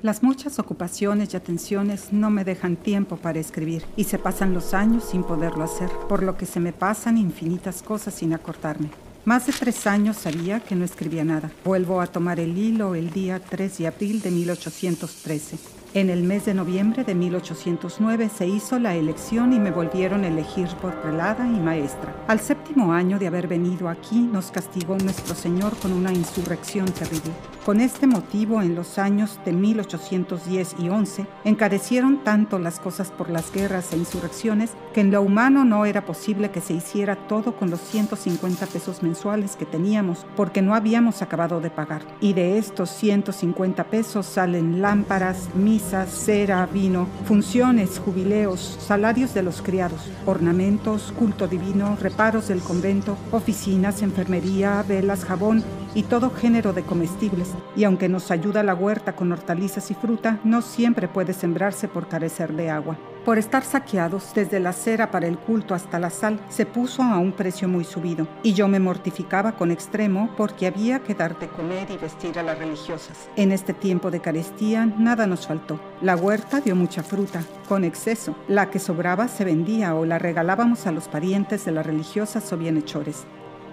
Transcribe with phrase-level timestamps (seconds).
[0.00, 4.72] Las muchas ocupaciones y atenciones no me dejan tiempo para escribir y se pasan los
[4.72, 8.90] años sin poderlo hacer, por lo que se me pasan infinitas cosas sin acortarme.
[9.24, 11.50] Más de tres años sabía que no escribía nada.
[11.64, 15.58] Vuelvo a tomar el hilo el día 3 de abril de 1813.
[15.94, 20.28] En el mes de noviembre de 1809 se hizo la elección y me volvieron a
[20.28, 22.14] elegir por prelada y maestra.
[22.28, 27.32] Al séptimo año de haber venido aquí nos castigó nuestro Señor con una insurrección terrible.
[27.64, 33.28] Con este motivo, en los años de 1810 y 11, encarecieron tanto las cosas por
[33.28, 37.56] las guerras e insurrecciones que en lo humano no era posible que se hiciera todo
[37.56, 42.02] con los 150 pesos mensuales que teníamos, porque no habíamos acabado de pagar.
[42.20, 50.00] Y de estos 150 pesos salen lámparas, cera, vino, funciones, jubileos, salarios de los criados,
[50.26, 55.64] ornamentos, culto divino, reparos del convento, oficinas, enfermería, velas, jabón,
[55.94, 60.38] y todo género de comestibles, y aunque nos ayuda la huerta con hortalizas y fruta,
[60.44, 62.96] no siempre puede sembrarse por carecer de agua.
[63.28, 67.18] Por estar saqueados, desde la cera para el culto hasta la sal, se puso a
[67.18, 71.46] un precio muy subido, y yo me mortificaba con extremo porque había que dar de
[71.48, 73.28] comer y vestir a las religiosas.
[73.36, 75.78] En este tiempo de carestía, nada nos faltó.
[76.00, 78.34] La huerta dio mucha fruta, con exceso.
[78.48, 82.56] La que sobraba se vendía o la regalábamos a los parientes de las religiosas o
[82.56, 83.26] bienhechores.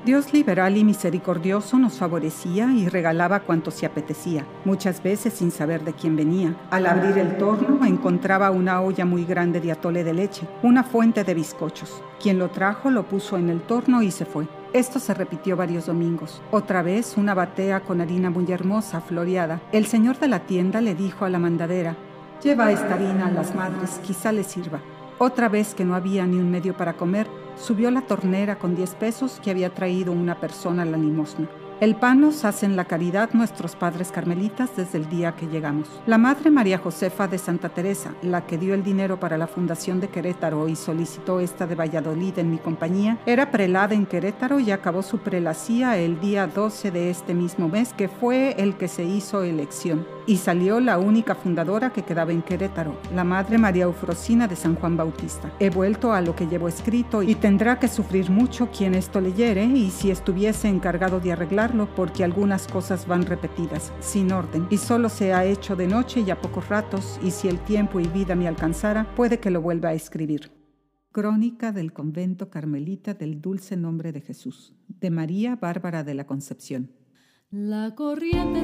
[0.06, 5.84] Dios liberal y misericordioso nos favorecía y regalaba cuanto se apetecía, muchas veces sin saber
[5.84, 6.56] de quién venía.
[6.70, 11.24] Al abrir el torno encontraba una olla muy grande de atole de leche, una fuente
[11.24, 12.04] de bizcochos.
[12.22, 14.48] Quien lo trajo lo puso en el torno y se fue.
[14.74, 16.40] Esto se repitió varios domingos.
[16.52, 19.60] Otra vez una batea con harina muy hermosa, floreada.
[19.72, 21.96] El señor de la tienda le dijo a la mandadera,
[22.44, 24.82] lleva esta harina a las madres, quizá les sirva.
[25.18, 28.96] Otra vez que no había ni un medio para comer, subió la tornera con 10
[28.96, 31.48] pesos que había traído una persona a la limosna.
[31.80, 35.90] El pan nos hacen la caridad nuestros padres carmelitas desde el día que llegamos.
[36.06, 40.00] La madre María Josefa de Santa Teresa, la que dio el dinero para la fundación
[40.00, 44.72] de Querétaro y solicitó esta de Valladolid en mi compañía, era prelada en Querétaro y
[44.72, 49.04] acabó su prelacía el día 12 de este mismo mes, que fue el que se
[49.04, 50.15] hizo elección.
[50.28, 54.76] Y salió la única fundadora que quedaba en Querétaro, la madre María Eufrosina de San
[54.76, 55.52] Juan Bautista.
[55.60, 59.66] He vuelto a lo que llevo escrito y tendrá que sufrir mucho quien esto leyere
[59.66, 61.66] y si estuviese encargado de arreglar
[61.96, 66.30] porque algunas cosas van repetidas, sin orden, y solo se ha hecho de noche y
[66.30, 69.90] a pocos ratos, y si el tiempo y vida me alcanzara, puede que lo vuelva
[69.90, 70.52] a escribir.
[71.12, 76.92] Crónica del convento carmelita del dulce nombre de Jesús, de María Bárbara de la Concepción.
[77.50, 78.60] La corriente